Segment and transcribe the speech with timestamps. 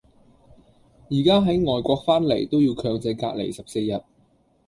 [1.11, 4.01] 而家喺外國返嚟都要強制隔離十四日